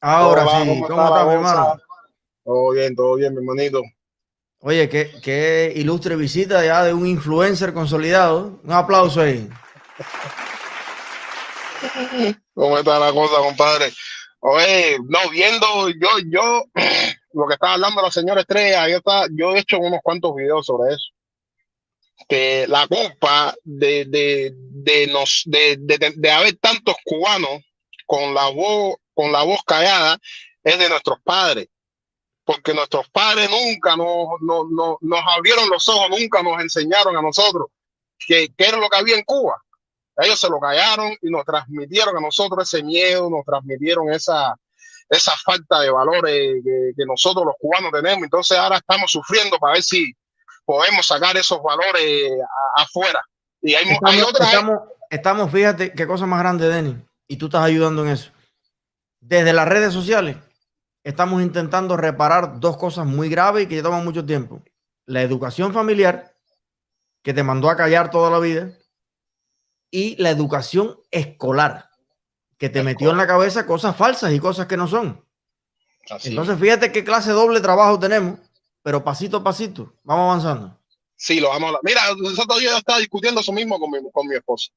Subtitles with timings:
[0.00, 1.80] Ahora sí, ¿cómo, estás, mi hermano?
[2.44, 3.82] Todo bien, todo bien, mi hermanito.
[4.60, 8.60] Oye, qué, qué ilustre visita ya de un influencer consolidado.
[8.64, 9.48] Un aplauso ahí.
[12.54, 13.92] ¿Cómo está la cosa, compadre?
[14.40, 16.64] Oye, no, viendo yo, yo,
[17.34, 20.64] lo que estaba hablando la señora Estrella, yo, está, yo he hecho unos cuantos videos
[20.64, 21.08] sobre eso.
[22.28, 27.62] Que la culpa de, de, de, nos, de, de, de haber tantos cubanos
[28.06, 30.18] con la voz, con la voz callada
[30.64, 31.68] es de nuestros padres.
[32.42, 37.66] Porque nuestros padres nunca nos, nos, nos abrieron los ojos, nunca nos enseñaron a nosotros
[38.26, 39.60] qué era lo que había en Cuba.
[40.16, 44.54] Ellos se lo callaron y nos transmitieron a nosotros ese miedo, nos transmitieron esa,
[45.08, 48.24] esa falta de valores que, nosotros los cubanos tenemos.
[48.24, 50.14] Entonces ahora estamos sufriendo para ver si
[50.64, 52.32] podemos sacar esos valores
[52.74, 53.22] afuera.
[53.60, 54.80] Y hay, estamos, hay estamos,
[55.10, 56.96] estamos, fíjate qué cosa más grande, Denis,
[57.28, 58.30] y tú estás ayudando en eso.
[59.20, 60.36] Desde las redes sociales
[61.04, 64.62] estamos intentando reparar dos cosas muy graves y que llevan mucho tiempo.
[65.06, 66.34] La educación familiar,
[67.22, 68.72] que te mandó a callar toda la vida,
[69.90, 71.90] y la educación escolar,
[72.58, 75.24] que te metió en la cabeza cosas falsas y cosas que no son.
[76.24, 78.38] Entonces, fíjate qué clase doble trabajo tenemos,
[78.82, 80.78] pero pasito a pasito, vamos avanzando.
[81.16, 84.36] Sí, lo vamos a Mira, nosotros yo estaba discutiendo eso mismo con mi, con mi
[84.36, 84.70] esposa.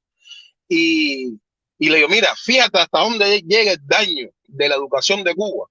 [0.68, 1.40] Y,
[1.78, 5.68] y le digo, mira, fíjate hasta dónde llega el daño de la educación de Cuba.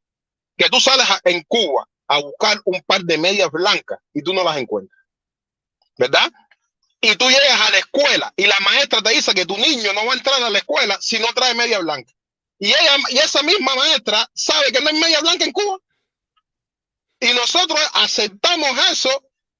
[0.56, 4.44] Que tú sales en Cuba a buscar un par de medias blancas y tú no
[4.44, 5.00] las encuentras.
[5.96, 6.30] ¿Verdad?
[7.04, 10.06] y tú llegas a la escuela y la maestra te dice que tu niño no
[10.06, 12.12] va a entrar a la escuela si no trae media blanca.
[12.60, 15.78] Y ella y esa misma maestra sabe que no hay media blanca en Cuba.
[17.18, 19.10] Y nosotros aceptamos eso,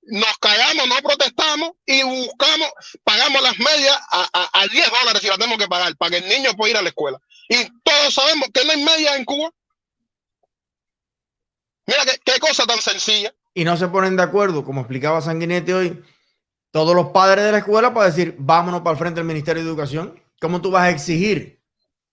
[0.03, 2.69] nos callamos, no protestamos y buscamos,
[3.05, 6.28] pagamos las medias a, a, 10 dólares si las tenemos que pagar para que el
[6.28, 7.19] niño pueda ir a la escuela.
[7.48, 9.50] Y todos sabemos que no hay media en Cuba.
[11.86, 13.34] Mira qué cosa tan sencilla.
[13.55, 16.04] Y no se ponen de acuerdo, como explicaba Sanguinetti hoy,
[16.71, 19.69] todos los padres de la escuela para decir, vámonos para el frente del Ministerio de
[19.69, 20.21] Educación.
[20.41, 21.62] ¿Cómo tú vas a exigir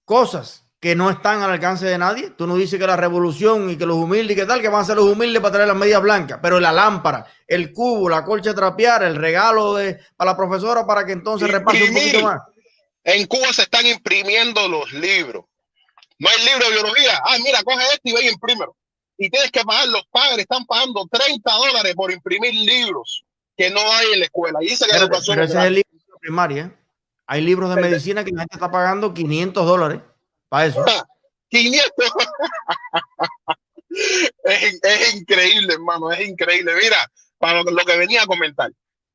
[0.05, 2.29] cosas que no están al alcance de nadie?
[2.31, 4.81] Tú no dices que la revolución y que los humildes y que tal, que van
[4.81, 8.23] a ser los humildes para traer las medias blancas, pero la lámpara, el cubo, la
[8.23, 12.41] colcha trapear, el regalo de, para la profesora para que entonces repase un poquito más.
[13.03, 15.45] En Cuba se están imprimiendo los libros.
[16.19, 17.19] No hay libro de biología.
[17.25, 18.75] Ah, mira, coge este y ve y imprímelo.
[19.17, 23.23] Y tienes que pagar, los padres están pagando 30 dólares por imprimir libros
[23.57, 24.59] que no hay en la escuela.
[24.61, 26.75] Y dice que pero, ese es el libro de primaria.
[27.25, 30.01] Hay libros de medicina que la gente está pagando 500 dólares
[30.49, 30.83] para eso.
[31.49, 31.91] 500.
[34.43, 36.73] es, es, increíble, hermano, es increíble.
[36.75, 38.71] Mira, para lo, que venía a comentar,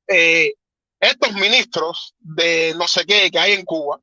[0.09, 0.53] eh,
[0.99, 4.01] estos ministros de no sé qué que hay en Cuba,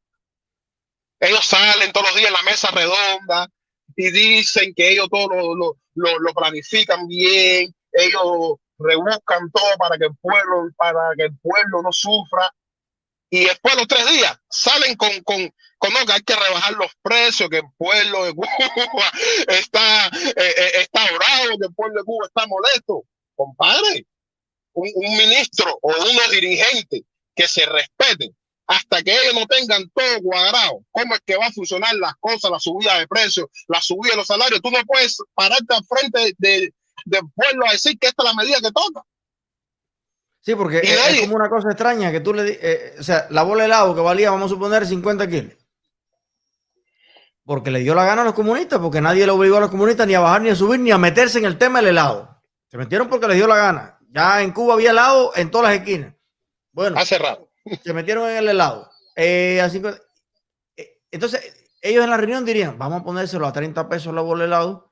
[1.19, 3.49] ellos salen todos los días en la mesa redonda
[3.95, 9.97] y dicen que ellos todo lo, lo, lo, lo planifican bien, ellos rebuscan todo para
[9.97, 12.51] que el pueblo, para que el pueblo no sufra.
[13.33, 17.49] Y después los tres días salen con, con, con que hay que rebajar los precios,
[17.49, 18.47] que el pueblo de Cuba
[19.47, 23.05] está, eh, eh, está bravo, que el pueblo de Cuba está molesto.
[23.33, 24.05] Compadre,
[24.73, 27.03] un, un ministro o unos dirigentes
[27.33, 28.35] que se respeten
[28.67, 32.51] hasta que ellos no tengan todo cuadrado, cómo es que va a funcionar las cosas,
[32.51, 34.61] la subida de precios, la subida de los salarios.
[34.61, 36.73] Tú no puedes pararte al frente de,
[37.05, 39.03] de pueblo a decir que esta es la medida que toca.
[40.41, 43.61] Sí, porque es, como una cosa extraña que tú le eh, o sea, la bola
[43.63, 45.53] de helado que valía, vamos a suponer, 50 kilos.
[47.45, 50.07] Porque le dio la gana a los comunistas, porque nadie le obligó a los comunistas
[50.07, 52.41] ni a bajar, ni a subir, ni a meterse en el tema del helado.
[52.69, 53.99] Se metieron porque les dio la gana.
[54.09, 56.15] Ya en Cuba había helado en todas las esquinas.
[56.71, 57.51] Bueno, ha cerrado.
[57.83, 58.89] Se metieron en el helado.
[59.15, 59.81] Eh, así,
[60.77, 64.43] eh, entonces, ellos en la reunión dirían, vamos a ponérselo a 30 pesos la bola
[64.43, 64.90] de helado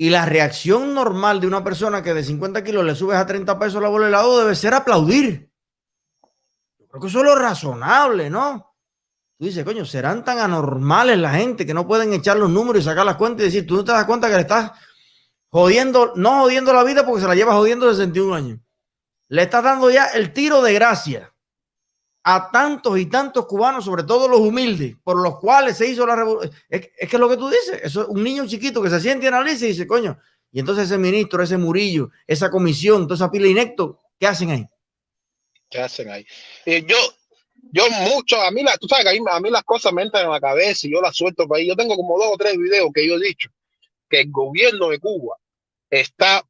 [0.00, 3.58] y la reacción normal de una persona que de 50 kilos le subes a 30
[3.58, 5.52] pesos la bola de helado debe ser aplaudir.
[6.78, 8.74] Yo creo que eso es lo razonable, ¿no?
[9.36, 12.86] Tú dices, coño, serán tan anormales la gente que no pueden echar los números y
[12.86, 14.72] sacar las cuentas y decir, tú no te das cuenta que le estás
[15.50, 18.58] jodiendo, no jodiendo la vida porque se la lleva jodiendo de 61 años.
[19.28, 21.34] Le estás dando ya el tiro de gracia
[22.34, 26.14] a tantos y tantos cubanos, sobre todo los humildes, por los cuales se hizo la
[26.14, 26.54] revolución.
[26.68, 29.24] Es, que es lo que tú dices, eso es un niño chiquito que se siente
[29.24, 30.16] y analiza y dice, coño,
[30.52, 34.66] y entonces ese ministro, ese Murillo, esa comisión, toda esa pila inecto, ¿qué hacen ahí?
[35.68, 36.24] ¿Qué hacen ahí?
[36.66, 36.96] Eh, yo,
[37.72, 40.30] yo mucho, a mí, la, tú sabes que a mí, las cosas me entran en
[40.30, 41.66] la cabeza y yo las suelto para ahí.
[41.66, 43.50] Yo tengo como dos o tres videos que yo he dicho
[44.08, 45.36] que el gobierno de Cuba
[45.90, 46.44] está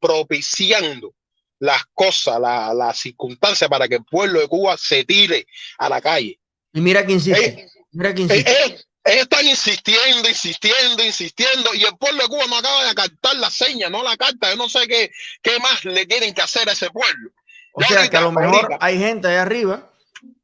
[0.00, 1.14] propiciando
[1.62, 5.46] las cosas, las la circunstancias para que el pueblo de Cuba se tire
[5.78, 6.40] a la calle.
[6.72, 7.44] Y mira que insiste.
[7.44, 8.50] Eh, mira que insiste.
[8.50, 13.48] Eh, están insistiendo, insistiendo, insistiendo, y el pueblo de Cuba no acaba de captar la
[13.48, 14.50] seña, no la carta.
[14.50, 17.30] Yo no sé qué, qué más le tienen que hacer a ese pueblo.
[17.74, 19.88] O sea, que a lo mejor hay gente ahí arriba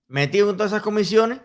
[0.06, 1.41] metido en todas esas comisiones,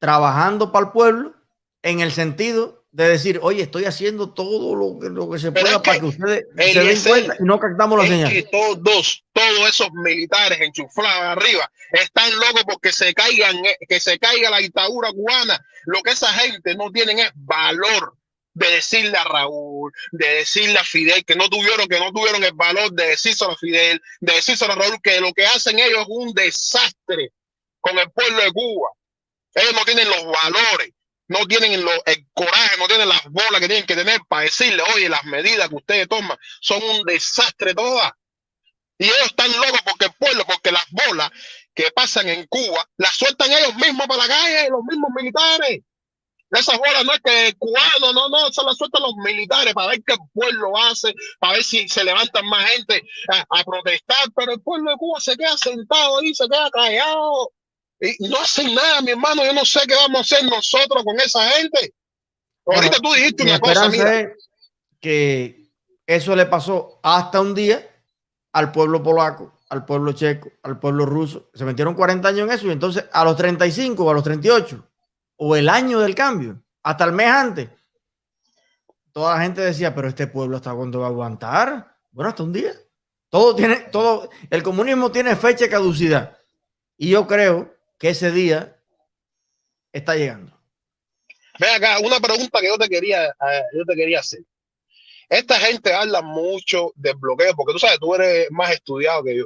[0.00, 1.34] trabajando para el pueblo,
[1.80, 5.82] en el sentido de decir, oye, estoy haciendo todo lo que, lo que se pueda
[5.82, 8.30] para que ustedes se den cuenta y no captamos la señal.
[8.30, 14.18] Que todos, todos esos militares enchufados arriba están locos porque se caigan, eh, que se
[14.18, 15.58] caiga la dictadura cubana.
[15.86, 18.14] Lo que esa gente no tienen es valor
[18.52, 22.52] de decirle a Raúl, de decirle a Fidel, que no tuvieron, que no tuvieron el
[22.52, 26.06] valor de decírselo a Fidel, de decírselo a Raúl, que lo que hacen ellos es
[26.10, 27.32] un desastre
[27.80, 28.90] con el pueblo de Cuba.
[29.54, 30.90] Ellos no tienen los valores
[31.32, 31.84] no tienen el,
[32.34, 35.76] coraje, no tienen las bolas que tienen que tener para decirle, oye, las medidas que
[35.76, 38.12] ustedes toman son un desastre todas.
[38.98, 41.30] Y ellos están locos porque el pueblo, porque las bolas
[41.74, 45.80] que pasan en Cuba, las sueltan ellos mismos para la calle, los mismos militares.
[46.50, 50.02] Esas bolas no es que cubano, no, no, se las sueltan los militares para ver
[50.06, 54.52] qué el pueblo hace, para ver si se levantan más gente a, a protestar, pero
[54.52, 57.50] el pueblo de Cuba se queda sentado ahí, se queda callado
[58.02, 59.44] y no hacen nada, mi hermano.
[59.44, 61.94] Yo no sé qué vamos a hacer nosotros con esa gente.
[62.66, 63.88] Ahorita tú dijiste una cosa.
[63.88, 64.32] Mira.
[65.00, 65.70] que
[66.06, 67.88] eso le pasó hasta un día
[68.52, 71.48] al pueblo polaco, al pueblo checo, al pueblo ruso.
[71.54, 74.88] Se metieron 40 años en eso y entonces a los 35 o a los 38
[75.36, 77.68] o el año del cambio, hasta el mes antes,
[79.12, 81.96] toda la gente decía, pero este pueblo hasta cuándo va a aguantar.
[82.10, 82.72] Bueno, hasta un día.
[83.28, 86.38] Todo tiene, todo, el comunismo tiene fecha de caducidad.
[86.96, 88.76] Y yo creo que ese día
[89.92, 90.60] está llegando.
[91.60, 94.40] Ve acá, una pregunta que yo te quería, eh, yo te quería hacer.
[95.28, 99.44] Esta gente habla mucho del bloqueo, porque tú sabes, tú eres más estudiado que yo.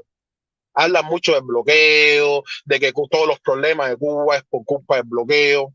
[0.73, 5.05] Habla mucho del bloqueo, de que todos los problemas de Cuba es por culpa del
[5.05, 5.75] bloqueo.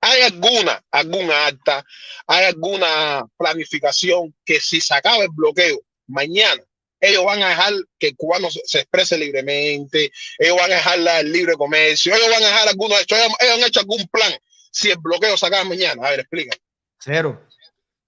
[0.00, 1.84] ¿Hay alguna, alguna acta,
[2.28, 6.62] hay alguna planificación que si se acaba el bloqueo mañana,
[7.00, 11.32] ellos van a dejar que el cubano se exprese libremente, ellos van a dejar el
[11.32, 14.32] libre comercio, ellos van a dejar algunos hechos, ellos, han hecho algún plan
[14.70, 16.06] si el bloqueo se acaba mañana.
[16.06, 16.56] A ver, explica.
[16.98, 17.46] Cero.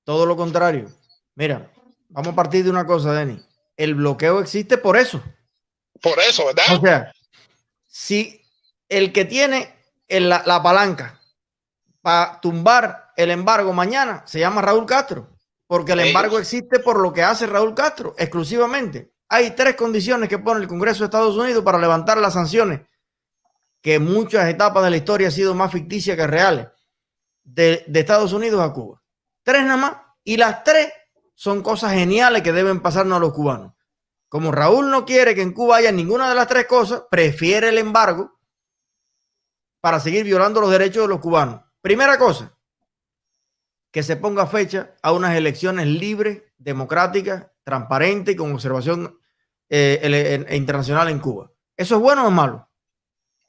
[0.05, 0.91] Todo lo contrario.
[1.35, 1.71] Mira,
[2.09, 3.41] vamos a partir de una cosa, Denny.
[3.77, 5.23] El bloqueo existe por eso.
[6.01, 6.65] Por eso, ¿verdad?
[6.77, 7.13] O sea,
[7.87, 8.43] si
[8.89, 9.75] el que tiene
[10.09, 11.21] la, la palanca
[12.03, 15.32] para tumbar el embargo mañana se llama Raúl Castro.
[15.73, 19.15] Porque el embargo existe por lo que hace Raúl Castro, exclusivamente.
[19.31, 22.83] Hay tres condiciones que pone el Congreso de Estados Unidos para levantar las sanciones,
[23.81, 26.69] que en muchas etapas de la historia han sido más ficticias que reales,
[27.43, 29.03] de, de Estados Unidos a Cuba.
[29.43, 29.97] Tres nada más.
[30.23, 30.93] Y las tres
[31.35, 33.73] son cosas geniales que deben pasarnos a los cubanos.
[34.29, 37.79] Como Raúl no quiere que en Cuba haya ninguna de las tres cosas, prefiere el
[37.79, 38.39] embargo
[39.81, 41.63] para seguir violando los derechos de los cubanos.
[41.81, 42.55] Primera cosa,
[43.93, 49.21] que se ponga fecha a unas elecciones libres, democráticas, transparentes y con observación
[49.69, 51.53] eh, e internacional en Cuba.
[51.77, 52.69] ¿Eso es bueno o es malo?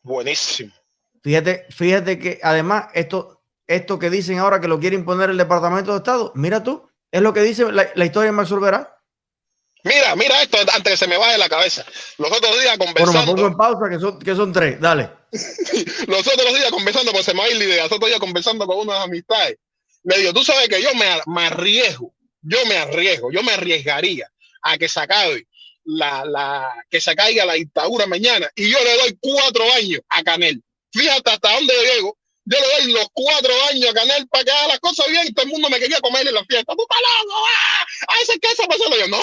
[0.04, 0.74] Buenísimo.
[1.22, 5.92] Fíjate, fíjate que además esto, esto que dicen ahora que lo quiere imponer el Departamento
[5.92, 8.52] de Estado, mira tú, es lo que dice la, historia de Max.
[9.86, 11.86] Mira, mira esto antes que se me vaya la cabeza.
[12.18, 13.12] Los otros días conversando.
[13.12, 15.10] Bueno, me pongo en pausa que son, que son tres, dale.
[16.08, 17.84] los otros días conversando, pues se me va a ir la idea.
[17.84, 19.58] Los otros días conversando con unas amistades
[20.04, 21.06] le digo, tú sabes que yo me,
[21.46, 24.30] arriesgo, yo me arriesgo, yo me arriesgaría
[24.62, 25.48] a que se acabe
[25.86, 30.24] la, la, que se caiga la dictadura mañana y yo le doy cuatro años a
[30.24, 30.62] Canel.
[30.92, 32.18] Fíjate hasta dónde llego.
[32.46, 35.34] Yo le doy los cuatro años a Canel para que haga las cosas bien y
[35.34, 36.74] todo el mundo me quería comer en la fiesta.
[36.74, 37.46] ¡Tú loco!
[37.48, 37.86] ¡Ah!
[38.10, 38.84] ¡A ese queso pasó!
[38.98, 39.18] Yo, no,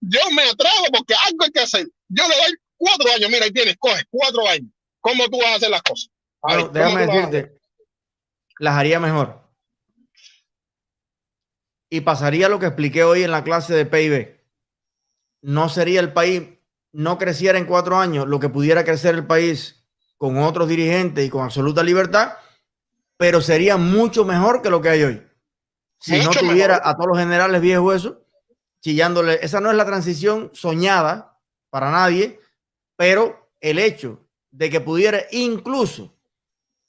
[0.00, 1.86] yo me atrevo porque algo hay que hacer.
[2.08, 3.30] Yo le doy cuatro años.
[3.30, 4.70] Mira, ahí tienes, coge cuatro años.
[5.00, 6.10] ¿Cómo tú vas a hacer las cosas?
[6.72, 7.52] déjame decirte,
[8.60, 9.47] las haría mejor
[11.90, 14.38] y pasaría lo que expliqué hoy en la clase de PIB.
[15.42, 16.42] No sería el país,
[16.92, 19.84] no creciera en cuatro años lo que pudiera crecer el país
[20.16, 22.34] con otros dirigentes y con absoluta libertad,
[23.16, 25.22] pero sería mucho mejor que lo que hay hoy.
[26.00, 28.24] Si no tuviera a todos los generales viejos eso,
[28.80, 31.40] chillándole, esa no es la transición soñada
[31.70, 32.40] para nadie,
[32.96, 36.14] pero el hecho de que pudiera incluso,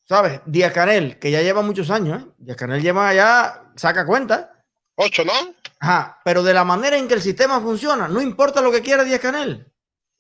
[0.06, 0.42] ¿sabes?
[0.46, 2.28] Díaz Canel, que ya lleva muchos años, ¿eh?
[2.38, 4.59] Díaz Canel lleva ya, saca cuenta,
[5.02, 5.32] Ocho, ¿no?
[5.80, 9.06] Ajá, pero de la manera en que el sistema funciona, no importa lo que quiera
[9.06, 9.66] Díaz Canel.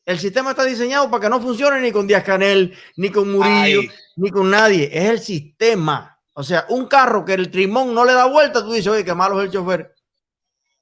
[0.06, 3.82] El sistema está diseñado para que no funcione ni con Díaz Canel, ni con Murillo,
[4.16, 4.90] ni con nadie.
[4.94, 6.18] Es el sistema.
[6.32, 9.14] O sea, un carro que el timón no le da vuelta, tú dices, oye, qué
[9.14, 9.94] malo es el chofer.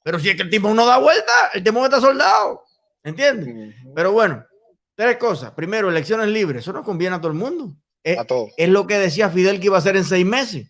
[0.03, 2.65] Pero si es que el timón no da vuelta, el timón está soldado.
[3.03, 3.73] ¿Entiendes?
[3.95, 4.45] Pero bueno,
[4.93, 5.53] tres cosas.
[5.53, 6.61] Primero, elecciones libres.
[6.61, 7.75] Eso no conviene a todo el mundo.
[8.03, 8.49] Es, a todo.
[8.55, 10.69] es lo que decía Fidel que iba a hacer en seis meses.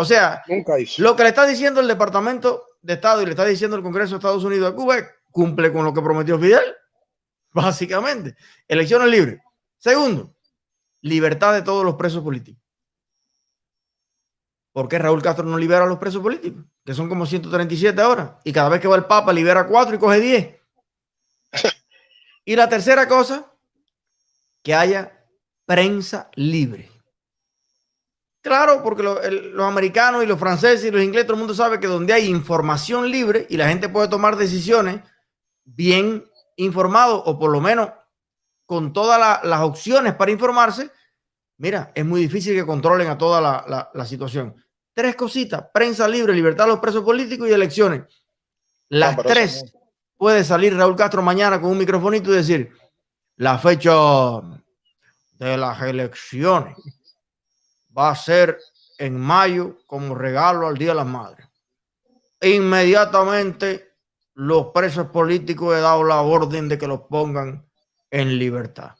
[0.00, 1.02] O sea, Nunca hizo.
[1.02, 4.12] lo que le está diciendo el Departamento de Estado y le está diciendo el Congreso
[4.12, 6.72] de Estados Unidos a Cuba es, cumple con lo que prometió Fidel,
[7.52, 8.36] básicamente.
[8.68, 9.40] Elecciones libres.
[9.76, 10.36] Segundo,
[11.00, 12.62] libertad de todos los presos políticos.
[14.72, 16.64] ¿Por qué Raúl Castro no libera a los presos políticos?
[16.84, 18.38] Que son como 137 ahora.
[18.44, 20.60] Y cada vez que va el Papa libera cuatro y coge 10.
[22.44, 23.52] y la tercera cosa,
[24.62, 25.26] que haya
[25.66, 26.88] prensa libre.
[28.40, 31.54] Claro, porque lo- el- los americanos y los franceses y los ingleses, todo el mundo
[31.54, 35.00] sabe que donde hay información libre y la gente puede tomar decisiones
[35.64, 36.24] bien
[36.56, 37.90] informado o por lo menos
[38.64, 40.90] con todas la- las opciones para informarse,
[41.56, 44.54] mira, es muy difícil que controlen a toda la, la- la situación.
[44.94, 48.02] Tres cositas, prensa libre, libertad de los presos políticos y elecciones.
[48.88, 49.64] Las eso tres
[50.16, 52.72] puede salir Raúl Castro mañana con un microfonito y decir
[53.36, 53.92] la fecha
[55.38, 56.76] de las elecciones
[57.98, 58.58] va a ser
[58.98, 61.48] en mayo como regalo al Día de las Madres.
[62.40, 63.96] Inmediatamente
[64.34, 67.68] los presos políticos he dado la orden de que los pongan
[68.10, 68.92] en libertad.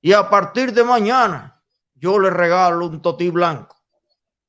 [0.00, 1.62] Y a partir de mañana
[1.94, 3.76] yo le regalo un totí blanco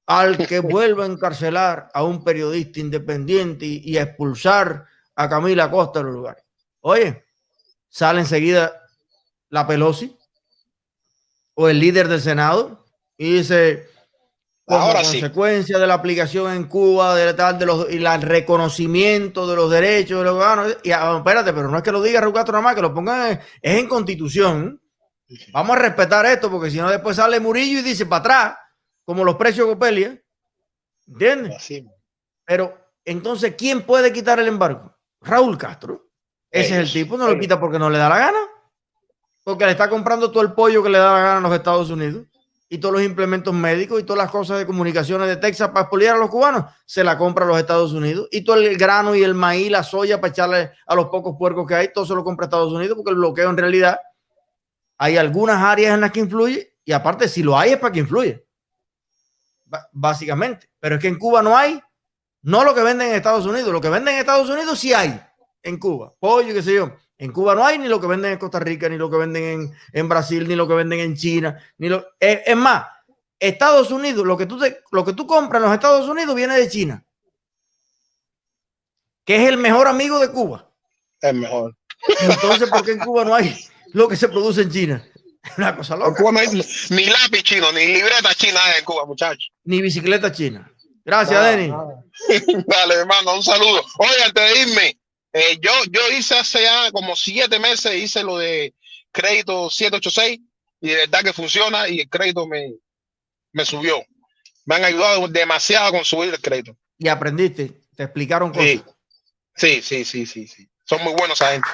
[0.05, 4.85] al que vuelva a encarcelar a un periodista independiente y, a expulsar
[5.15, 6.43] a Camila Costa de los lugares.
[6.79, 7.25] Oye,
[7.89, 8.71] sale enseguida
[9.49, 10.17] la Pelosi
[11.55, 12.85] o el líder del Senado
[13.17, 13.89] y dice,
[14.69, 15.21] Ahora sí.
[15.21, 19.55] consecuencia de la aplicación en Cuba de tal de los y la- el reconocimiento de
[19.55, 22.33] los derechos de los ciudadanos y ah, espérate, pero no es que lo diga Raúl
[22.33, 24.81] Castro nada más, que lo pongan en- es en Constitución.
[25.53, 28.57] Vamos a respetar esto porque si no después sale Murillo y dice para atrás,
[29.05, 30.21] como los precios de Copelia.
[31.07, 31.55] ¿Entiendes?
[31.55, 31.86] Así.
[32.45, 34.93] Pero entonces, ¿quién puede quitar el embargo?
[35.21, 36.07] Raúl Castro.
[36.51, 38.39] Ese es el tipo, no lo quita porque no le da la gana.
[39.43, 41.89] Porque le está comprando todo el pollo que le da la gana a los Estados
[41.89, 42.25] Unidos
[42.69, 46.15] y todos los implementos médicos y todas las cosas de comunicaciones de Texas para expoliar
[46.15, 48.27] a los cubanos, se la compra a los Estados Unidos.
[48.31, 51.65] Y todo el grano y el maíz, la soya para echarle a los pocos puercos
[51.65, 54.00] que hay, todo se lo compra a Estados Unidos porque el bloqueo en realidad
[54.97, 58.00] hay algunas áreas en las que influye y aparte si lo hay es para que
[58.00, 58.45] influye.
[59.91, 60.69] Básicamente.
[60.79, 61.81] Pero es que en Cuba no hay,
[62.41, 65.21] no lo que venden en Estados Unidos, lo que venden en Estados Unidos sí hay
[65.63, 66.91] en Cuba, pollo, qué sé yo.
[67.19, 69.43] En Cuba no hay ni lo que venden en Costa Rica, ni lo que venden
[69.43, 72.86] en, en Brasil, ni lo que venden en China, ni lo es, es más,
[73.39, 76.55] Estados Unidos, lo que tú te- lo que tú compras en los Estados Unidos viene
[76.55, 77.03] de China,
[79.25, 80.69] que es el mejor amigo de Cuba.
[81.21, 81.75] Es mejor.
[82.21, 83.57] Entonces, ¿por qué en Cuba no hay
[83.93, 85.07] lo que se produce en China?
[85.57, 86.15] Una cosa En loca.
[86.21, 89.50] Cuba no hay ni lápiz chino, ni libreta china en Cuba, muchachos.
[89.63, 90.71] Ni bicicleta china.
[91.03, 91.74] Gracias, Denis.
[92.67, 93.81] Dale, hermano, un saludo.
[94.00, 95.00] Oye, antes de irme,
[95.34, 98.74] eh, yo, yo hice hace ya como siete meses, hice lo de
[99.12, 100.39] crédito 786
[100.81, 102.74] y de verdad que funciona y el crédito me,
[103.51, 104.03] me subió.
[104.65, 106.77] Me han ayudado demasiado con subir el crédito.
[106.98, 108.65] Y aprendiste, te explicaron cosas.
[108.65, 108.84] Sí,
[109.55, 110.48] sí, sí, sí, sí.
[110.48, 110.69] sí.
[110.84, 111.67] Son muy buenos esa gente.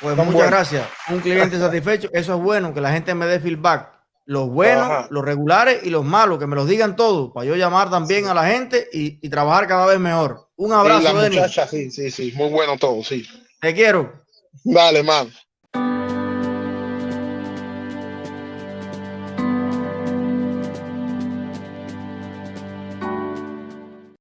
[0.00, 0.50] Pues Son muchas buenos.
[0.50, 0.88] gracias.
[1.08, 2.08] Un cliente satisfecho.
[2.12, 3.97] Eso es bueno, que la gente me dé feedback.
[4.28, 5.08] Los buenos, Ajá.
[5.10, 8.34] los regulares y los malos, que me los digan todos, para yo llamar también a
[8.34, 10.50] la gente y, y trabajar cada vez mejor.
[10.56, 11.38] Un Sí, la abrazo, Denis.
[11.40, 12.32] muchacha, sí, sí, sí.
[12.36, 13.26] Muy bueno todo, sí.
[13.58, 14.12] Te quiero.
[14.64, 15.30] Dale, hermano.